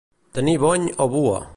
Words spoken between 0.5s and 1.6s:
bony o bua.